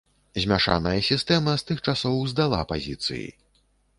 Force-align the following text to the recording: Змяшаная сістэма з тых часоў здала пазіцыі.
Змяшаная 0.43 0.93
сістэма 1.09 1.53
з 1.61 1.67
тых 1.69 1.83
часоў 1.91 2.17
здала 2.31 2.61
пазіцыі. 2.75 3.29